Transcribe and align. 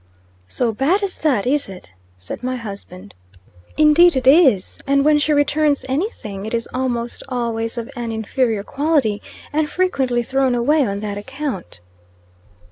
"So 0.47 0.71
bad 0.73 1.03
as 1.03 1.19
that, 1.19 1.45
is 1.45 1.69
it?" 1.69 1.91
said 2.17 2.41
my 2.41 2.55
husband. 2.55 3.13
"Indeed 3.77 4.15
it 4.15 4.25
is; 4.25 4.79
and 4.87 5.05
when 5.05 5.19
she 5.19 5.31
returns 5.31 5.85
anything, 5.87 6.47
it 6.47 6.55
is 6.55 6.67
almost 6.73 7.21
always 7.29 7.77
of 7.77 7.87
an 7.95 8.11
inferior 8.11 8.63
quality, 8.63 9.21
and 9.53 9.69
frequently 9.69 10.23
thrown 10.23 10.55
away 10.55 10.83
on 10.87 11.01
that 11.01 11.19
account." 11.19 11.81